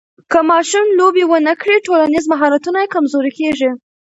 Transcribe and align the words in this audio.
که 0.31 0.39
ماشوم 0.49 0.87
لوبې 0.99 1.23
ونه 1.27 1.53
کړي، 1.61 1.75
ټولنیز 1.87 2.23
مهارتونه 2.33 2.77
یې 2.81 2.91
کمزوري 2.95 3.31
کېږي. 3.39 3.69